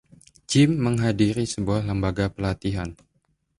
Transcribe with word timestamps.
Jim 0.49 0.71
menghadiri 0.83 1.43
sebuah 1.53 1.81
lembaga 1.89 2.25
pelatihan. 2.35 2.89